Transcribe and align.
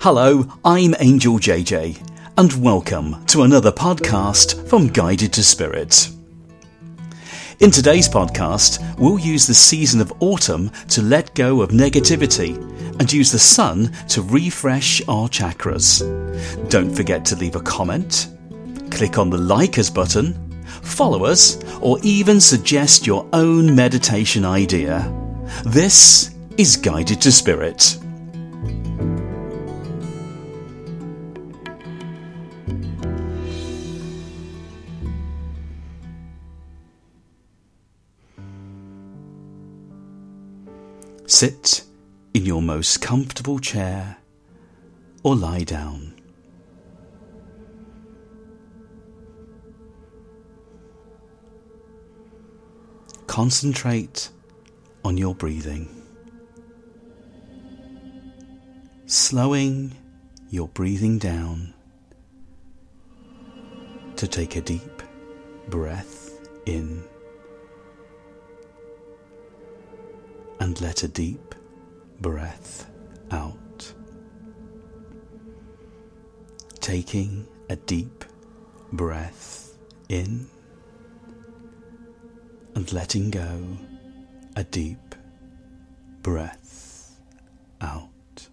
Hello, 0.00 0.46
I'm 0.64 0.94
Angel 1.00 1.40
JJ, 1.40 2.00
and 2.38 2.62
welcome 2.62 3.26
to 3.26 3.42
another 3.42 3.72
podcast 3.72 4.68
from 4.68 4.86
Guided 4.86 5.32
to 5.32 5.42
Spirit. 5.42 6.10
In 7.58 7.72
today's 7.72 8.08
podcast, 8.08 8.78
we'll 8.96 9.18
use 9.18 9.48
the 9.48 9.54
season 9.54 10.00
of 10.00 10.12
autumn 10.20 10.70
to 10.90 11.02
let 11.02 11.34
go 11.34 11.62
of 11.62 11.70
negativity 11.70 12.56
and 13.00 13.12
use 13.12 13.32
the 13.32 13.40
sun 13.40 13.90
to 14.10 14.22
refresh 14.22 15.02
our 15.08 15.28
chakras. 15.28 16.00
Don't 16.70 16.94
forget 16.94 17.24
to 17.24 17.34
leave 17.34 17.56
a 17.56 17.60
comment, 17.60 18.28
click 18.92 19.18
on 19.18 19.30
the 19.30 19.36
like 19.36 19.80
us 19.80 19.90
button, 19.90 20.32
follow 20.80 21.24
us, 21.24 21.60
or 21.80 21.98
even 22.04 22.40
suggest 22.40 23.04
your 23.04 23.28
own 23.32 23.74
meditation 23.74 24.44
idea. 24.44 25.12
This 25.64 26.36
is 26.56 26.76
Guided 26.76 27.20
to 27.22 27.32
Spirit. 27.32 27.98
Sit 41.28 41.84
in 42.32 42.46
your 42.46 42.62
most 42.62 43.02
comfortable 43.02 43.58
chair 43.58 44.16
or 45.22 45.36
lie 45.36 45.62
down. 45.62 46.14
Concentrate 53.26 54.30
on 55.04 55.18
your 55.18 55.34
breathing, 55.34 55.90
slowing 59.04 59.94
your 60.48 60.68
breathing 60.68 61.18
down 61.18 61.74
to 64.16 64.26
take 64.26 64.56
a 64.56 64.62
deep 64.62 65.02
breath 65.68 66.40
in. 66.64 67.04
And 70.60 70.80
let 70.80 71.02
a 71.02 71.08
deep 71.08 71.54
breath 72.20 72.90
out. 73.30 73.92
Taking 76.80 77.46
a 77.68 77.76
deep 77.76 78.24
breath 78.92 79.76
in 80.08 80.48
and 82.74 82.92
letting 82.92 83.30
go 83.30 83.76
a 84.56 84.64
deep 84.64 85.14
breath 86.22 87.18
out. 87.80 88.48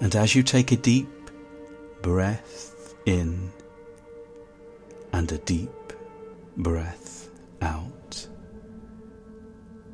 And 0.00 0.16
as 0.16 0.34
you 0.34 0.42
take 0.42 0.72
a 0.72 0.76
deep 0.76 1.08
breath 2.02 2.94
in 3.06 3.52
and 5.12 5.30
a 5.30 5.38
deep 5.38 5.92
breath 6.56 7.28
out, 7.60 7.92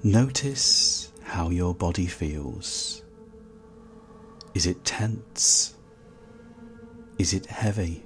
Notice 0.06 1.10
how 1.24 1.50
your 1.50 1.74
body 1.74 2.06
feels. 2.06 3.02
Is 4.54 4.64
it 4.64 4.84
tense? 4.84 5.74
Is 7.18 7.34
it 7.34 7.46
heavy? 7.46 8.04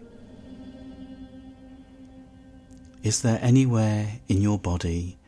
Is 3.03 3.21
there 3.21 3.39
anywhere 3.43 4.09
in 4.29 4.41
your 4.41 4.59
body 4.59 5.19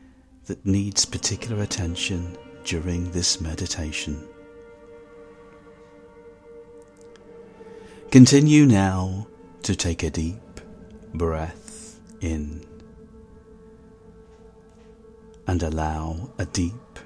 that 0.46 0.64
needs 0.64 1.04
particular 1.04 1.62
attention 1.62 2.38
during 2.64 3.10
this 3.10 3.38
meditation? 3.38 4.26
Continue 8.10 8.64
now 8.64 9.26
to 9.64 9.76
take 9.76 10.02
a 10.02 10.08
deep 10.08 10.40
breath 11.12 12.00
in 12.22 12.64
and 15.52 15.62
allow 15.64 16.30
a 16.38 16.46
deep 16.46 16.98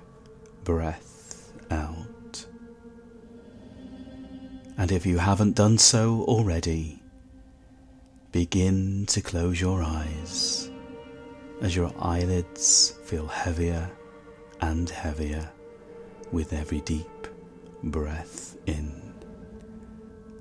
breath 0.63 1.53
out. 1.73 2.47
And 4.79 4.93
if 4.93 5.05
you 5.05 5.19
haven't 5.19 5.57
done 5.57 5.79
so 5.79 6.23
already, 6.29 7.03
begin 8.31 9.05
to 9.07 9.21
close 9.21 9.61
your 9.61 9.83
eyes 9.83 10.71
as 11.61 11.75
your 11.75 11.93
eyelids 11.99 12.95
feel 13.07 13.27
heavier 13.27 13.91
and 14.61 14.89
heavier 14.89 15.51
with 16.31 16.53
every 16.53 16.83
deep 16.83 17.27
breath 17.83 18.57
in 18.67 19.13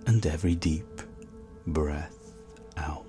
and 0.05 0.23
every 0.27 0.53
deep 0.53 1.01
breath 1.65 2.35
out. 2.77 3.04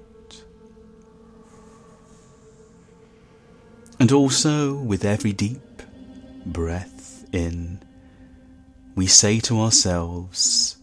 And 3.98 4.12
also, 4.12 4.74
with 4.74 5.06
every 5.06 5.32
deep 5.32 5.82
breath 6.44 7.24
in, 7.32 7.82
we 8.94 9.06
say 9.06 9.40
to 9.40 9.60
ourselves, 9.60 10.76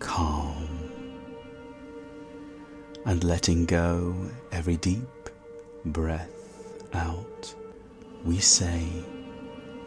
calm. 0.00 0.68
And 3.06 3.22
letting 3.22 3.66
go 3.66 4.16
every 4.50 4.76
deep 4.78 5.30
breath 5.84 6.74
out, 6.92 7.54
we 8.24 8.38
say, 8.40 8.84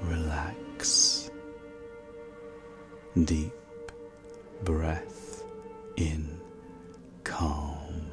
relax. 0.03 1.29
Deep 3.25 3.53
breath 4.63 5.43
in, 5.97 6.39
calm. 7.25 8.09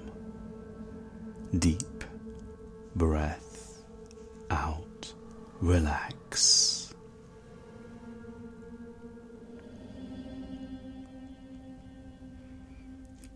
Deep 1.57 2.05
breath 2.97 3.48
out, 4.51 5.13
relax. 5.61 6.95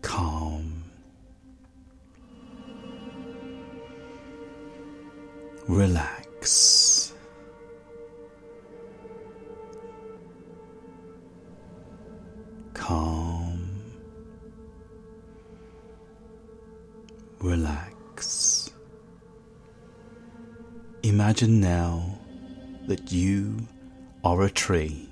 Calm, 0.01 0.83
relax. 5.67 6.72
Imagine 21.43 21.59
now 21.59 22.19
that 22.87 23.11
you 23.11 23.67
are 24.23 24.43
a 24.43 24.49
tree 24.49 25.09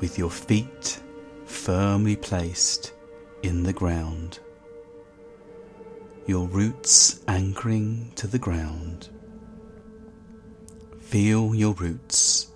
with 0.00 0.18
your 0.18 0.28
feet 0.28 1.00
firmly 1.46 2.14
placed 2.14 2.92
in 3.42 3.62
the 3.62 3.72
ground, 3.72 4.38
your 6.26 6.46
roots 6.46 7.20
anchoring 7.26 8.12
to 8.16 8.26
the 8.26 8.38
ground. 8.38 9.08
Feel 11.00 11.54
your 11.54 11.72
roots 11.72 12.48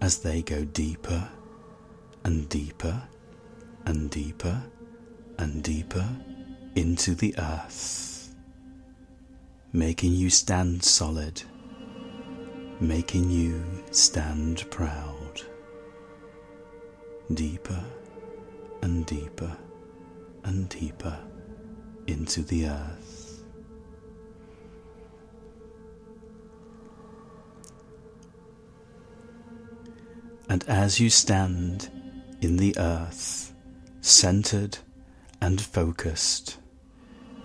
as 0.00 0.18
they 0.18 0.42
go 0.42 0.64
deeper 0.64 1.28
and 2.24 2.48
deeper 2.48 3.04
and 3.86 4.10
deeper 4.10 4.64
and 5.38 5.62
deeper 5.62 6.08
into 6.74 7.14
the 7.14 7.32
earth 7.38 8.11
making 9.72 10.12
you 10.12 10.28
stand 10.28 10.82
solid, 10.82 11.42
making 12.80 13.30
you 13.30 13.64
stand 13.90 14.70
proud. 14.70 15.40
Deeper 17.32 17.82
and 18.82 19.06
deeper 19.06 19.56
and 20.44 20.68
deeper 20.68 21.18
into 22.06 22.42
the 22.42 22.66
earth. 22.66 23.44
And 30.50 30.64
as 30.68 31.00
you 31.00 31.08
stand 31.08 31.90
in 32.42 32.58
the 32.58 32.74
earth, 32.76 33.54
centered 34.02 34.78
and 35.40 35.58
focused, 35.58 36.58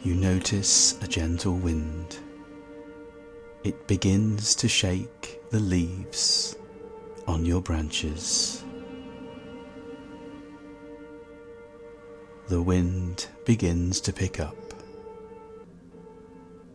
you 0.07 0.15
notice 0.15 0.97
a 1.03 1.07
gentle 1.07 1.57
wind. 1.57 2.17
It 3.65 3.87
begins 3.87 4.55
to 4.55 4.69
shake 4.69 5.41
the 5.51 5.59
leaves 5.59 6.55
on 7.27 7.43
your 7.43 7.61
branches. 7.61 8.63
The 12.47 12.61
wind 12.61 13.27
begins 13.43 13.99
to 14.01 14.13
pick 14.13 14.39
up, 14.39 14.55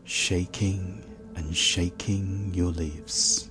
shaking 0.05 1.02
and 1.34 1.56
shaking 1.56 2.50
your 2.52 2.70
leaves, 2.73 3.49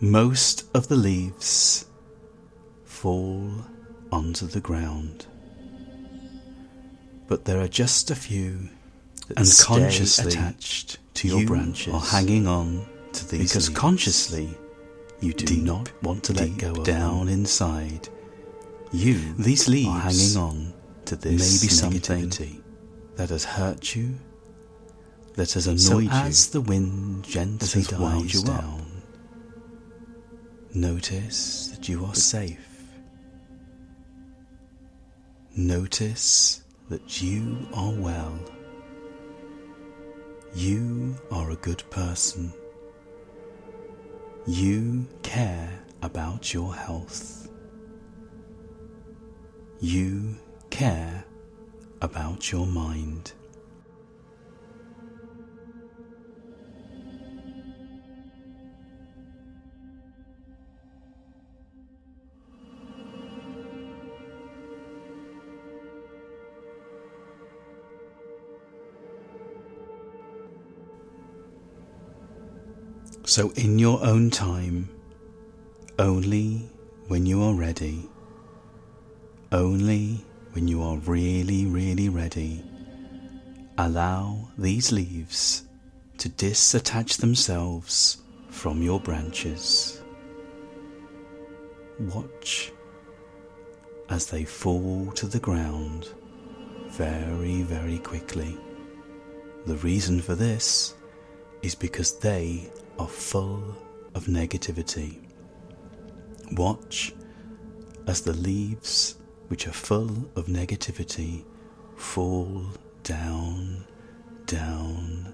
Most 0.00 0.64
of 0.74 0.88
the 0.88 0.96
leaves 0.96 1.86
fall 2.84 3.50
onto 4.12 4.46
the 4.46 4.60
ground, 4.60 5.26
but 7.30 7.44
there 7.44 7.60
are 7.60 7.68
just 7.68 8.10
a 8.10 8.16
few 8.16 8.68
that 9.28 9.38
and 9.38 9.48
consciously 9.62 10.32
attached 10.32 10.98
to 11.14 11.28
your 11.28 11.46
branches 11.46 11.94
are 11.94 12.00
hanging 12.00 12.48
on 12.48 12.84
to 13.12 13.24
these 13.30 13.42
because 13.42 13.68
leaves. 13.68 13.80
consciously 13.80 14.48
you 15.20 15.32
do 15.32 15.46
deep, 15.46 15.62
not 15.62 15.92
want 16.02 16.24
to 16.24 16.32
let 16.32 16.58
go 16.58 16.74
down 16.82 17.28
inside. 17.28 18.08
You 18.92 19.32
these 19.34 19.68
leaves 19.68 19.88
are 19.88 20.00
hanging 20.00 20.36
on 20.36 20.72
to 21.04 21.14
this 21.14 21.62
maybe 21.62 21.72
something 21.72 22.62
that 23.14 23.30
has 23.30 23.44
hurt 23.44 23.94
you, 23.94 24.18
that 25.36 25.52
has 25.52 25.68
annoyed 25.68 25.80
so 25.80 25.98
you. 26.00 26.10
As 26.10 26.50
the 26.50 26.60
wind 26.60 27.22
gently 27.22 27.82
dies 27.82 28.34
you 28.34 28.42
down, 28.42 29.02
notice 30.74 31.68
that 31.68 31.88
you 31.88 32.04
are 32.04 32.14
safe. 32.16 32.66
Notice 35.56 36.64
that 36.90 37.22
you 37.22 37.56
are 37.72 37.92
well. 37.92 38.38
You 40.54 41.14
are 41.30 41.52
a 41.52 41.56
good 41.56 41.82
person. 41.88 42.52
You 44.46 45.06
care 45.22 45.84
about 46.02 46.52
your 46.52 46.74
health. 46.74 47.48
You 49.80 50.34
care 50.70 51.24
about 52.02 52.50
your 52.50 52.66
mind. 52.66 53.32
So, 73.30 73.50
in 73.50 73.78
your 73.78 74.04
own 74.04 74.30
time, 74.30 74.88
only 76.00 76.68
when 77.06 77.26
you 77.26 77.40
are 77.44 77.54
ready, 77.54 78.10
only 79.52 80.24
when 80.50 80.66
you 80.66 80.82
are 80.82 80.96
really, 80.96 81.64
really 81.64 82.08
ready, 82.08 82.64
allow 83.78 84.48
these 84.58 84.90
leaves 84.90 85.62
to 86.18 86.28
disattach 86.28 87.18
themselves 87.18 88.20
from 88.48 88.82
your 88.82 88.98
branches. 88.98 90.02
Watch 92.00 92.72
as 94.08 94.26
they 94.26 94.44
fall 94.44 95.12
to 95.12 95.28
the 95.28 95.38
ground 95.38 96.08
very, 96.88 97.62
very 97.62 98.00
quickly. 98.00 98.58
The 99.66 99.76
reason 99.76 100.20
for 100.20 100.34
this 100.34 100.94
is 101.62 101.76
because 101.76 102.18
they 102.18 102.68
are 103.00 103.08
full 103.08 103.62
of 104.14 104.26
negativity. 104.26 105.20
Watch 106.52 107.14
as 108.06 108.20
the 108.20 108.34
leaves, 108.34 109.16
which 109.48 109.66
are 109.66 109.72
full 109.72 110.10
of 110.36 110.48
negativity, 110.48 111.42
fall 111.96 112.62
down, 113.02 113.86
down, 114.44 115.32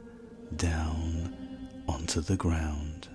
down 0.54 1.68
onto 1.88 2.20
the 2.20 2.36
ground. 2.36 3.08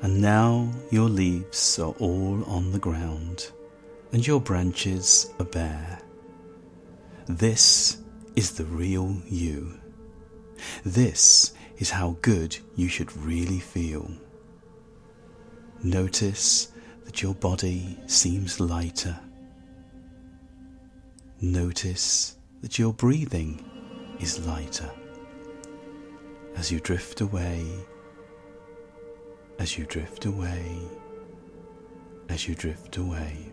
And 0.00 0.20
now 0.20 0.68
your 0.90 1.08
leaves 1.08 1.78
are 1.78 1.94
all 2.00 2.42
on 2.46 2.72
the 2.72 2.80
ground, 2.80 3.52
and 4.10 4.26
your 4.26 4.40
branches 4.40 5.32
are 5.38 5.44
bare. 5.44 6.00
This 7.28 7.98
is 8.36 8.52
the 8.52 8.64
real 8.64 9.16
you. 9.28 9.78
This 10.84 11.52
is 11.78 11.90
how 11.90 12.16
good 12.22 12.56
you 12.76 12.88
should 12.88 13.14
really 13.16 13.58
feel. 13.58 14.10
Notice 15.82 16.72
that 17.04 17.22
your 17.22 17.34
body 17.34 17.98
seems 18.06 18.60
lighter. 18.60 19.18
Notice 21.40 22.36
that 22.60 22.78
your 22.78 22.92
breathing 22.92 23.64
is 24.20 24.46
lighter. 24.46 24.90
As 26.54 26.70
you 26.70 26.78
drift 26.80 27.20
away, 27.20 27.66
as 29.58 29.76
you 29.76 29.84
drift 29.86 30.24
away, 30.26 30.78
as 32.28 32.46
you 32.46 32.54
drift 32.54 32.96
away. 32.96 33.51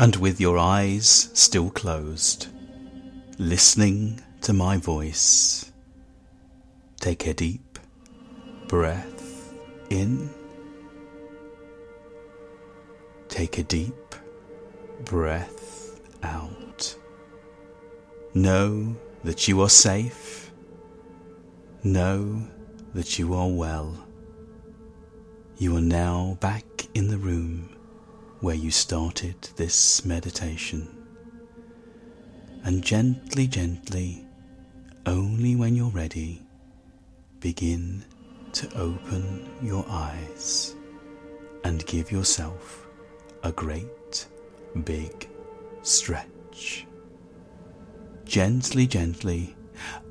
And 0.00 0.16
with 0.16 0.40
your 0.40 0.56
eyes 0.56 1.28
still 1.34 1.68
closed, 1.68 2.46
listening 3.36 4.18
to 4.40 4.50
my 4.50 4.78
voice, 4.78 5.72
take 7.00 7.26
a 7.26 7.34
deep 7.34 7.78
breath 8.66 9.52
in. 9.90 10.30
Take 13.28 13.58
a 13.58 13.62
deep 13.62 14.14
breath 15.04 16.00
out. 16.22 16.96
Know 18.32 18.96
that 19.22 19.48
you 19.48 19.60
are 19.60 19.68
safe. 19.68 20.50
Know 21.84 22.48
that 22.94 23.18
you 23.18 23.34
are 23.34 23.50
well. 23.50 24.02
You 25.58 25.76
are 25.76 25.82
now 25.82 26.38
back 26.40 26.64
in 26.94 27.08
the 27.08 27.18
room 27.18 27.76
where 28.40 28.54
you 28.54 28.70
started 28.70 29.36
this 29.56 30.04
meditation. 30.04 30.88
And 32.64 32.82
gently, 32.82 33.46
gently, 33.46 34.26
only 35.06 35.56
when 35.56 35.76
you're 35.76 35.90
ready, 35.90 36.42
begin 37.40 38.04
to 38.52 38.68
open 38.76 39.48
your 39.62 39.84
eyes 39.88 40.74
and 41.64 41.84
give 41.86 42.10
yourself 42.10 42.86
a 43.42 43.52
great 43.52 44.26
big 44.84 45.28
stretch. 45.82 46.86
Gently, 48.24 48.86
gently, 48.86 49.56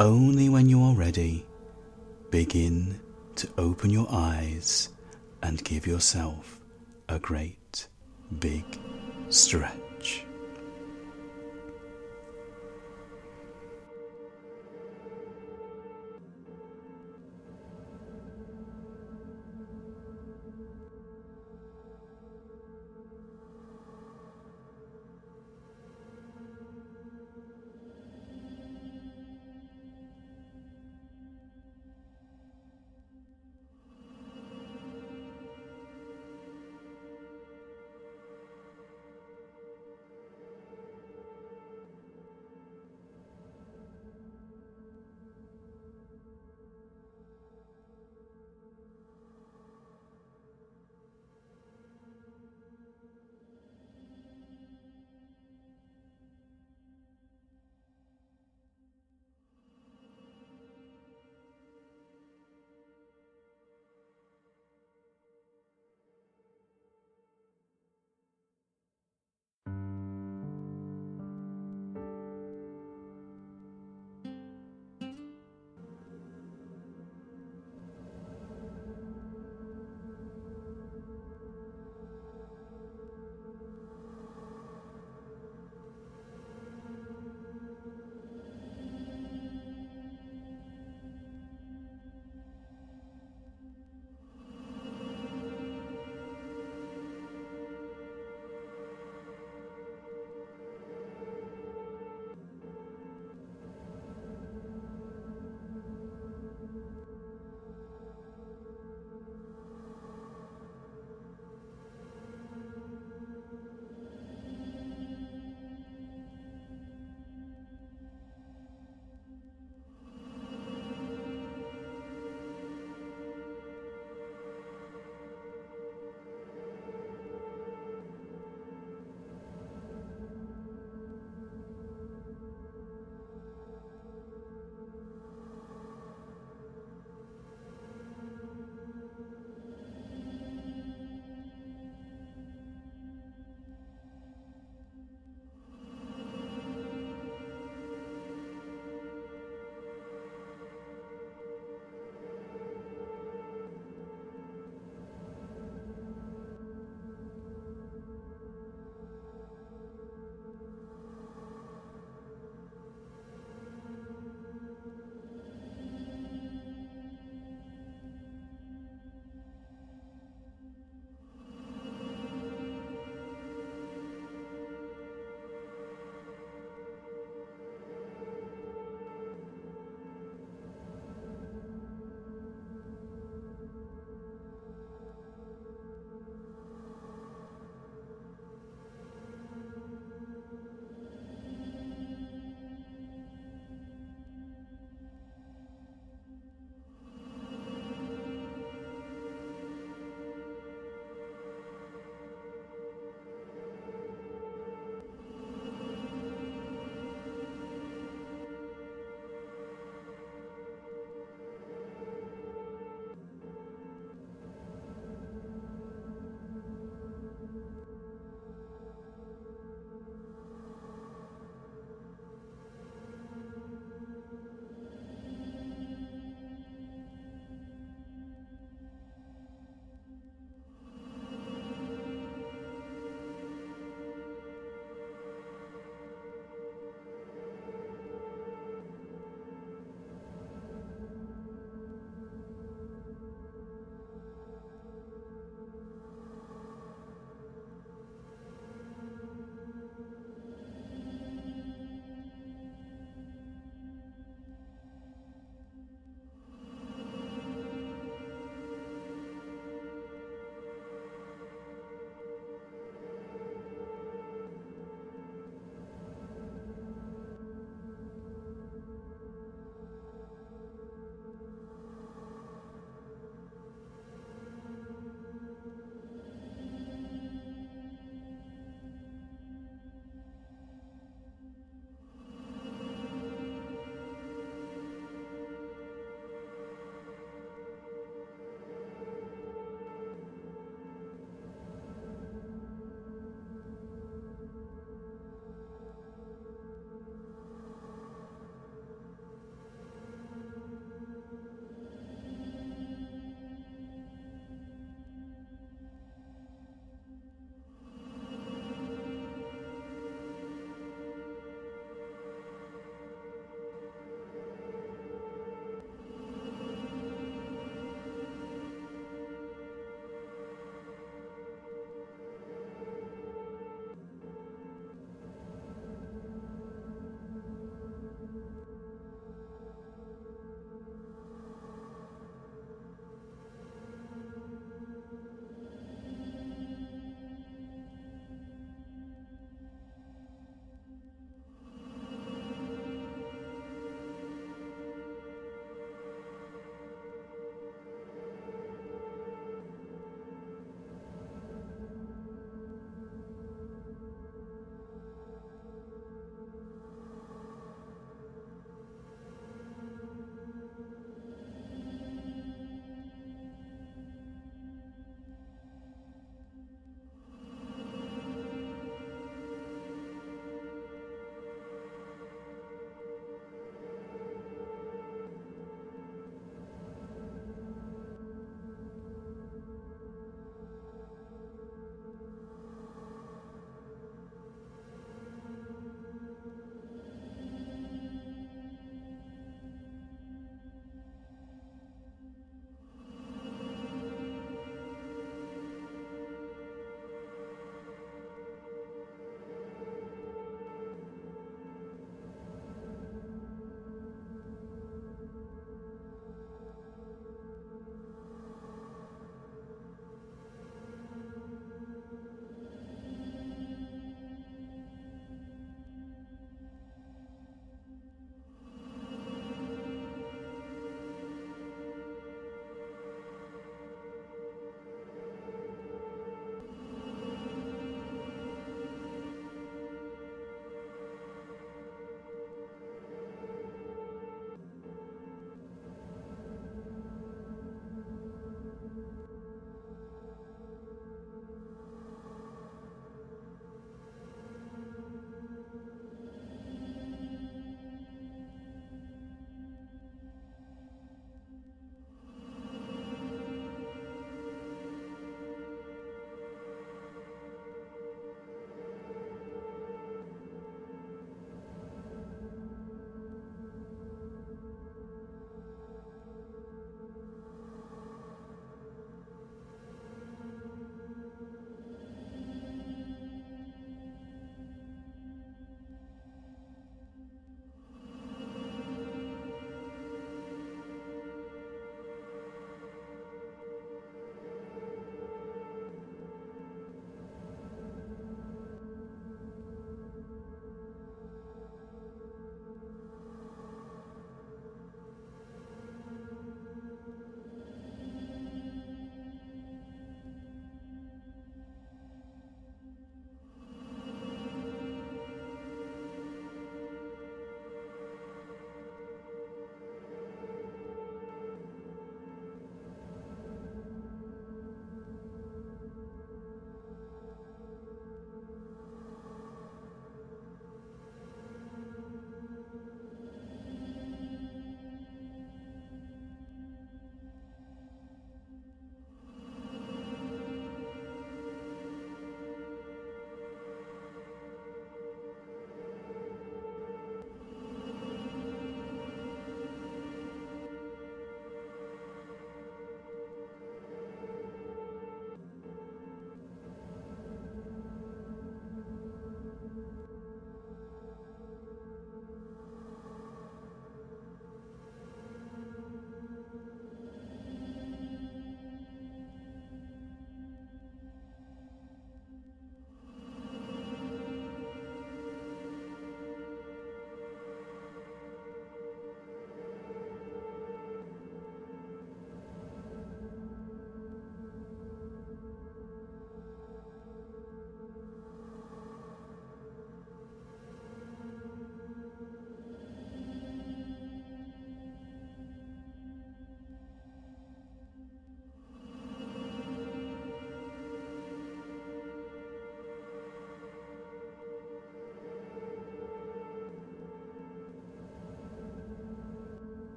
only 0.00 0.48
when 0.48 0.68
you 0.68 0.82
are 0.82 0.94
ready, 0.94 1.46
begin 2.30 3.00
to 3.36 3.48
open 3.56 3.90
your 3.90 4.06
eyes 4.10 4.90
and 5.42 5.62
give 5.64 5.86
yourself 5.86 6.60
a 7.08 7.18
great 7.18 7.88
big 8.40 8.64
stretch. 9.28 10.27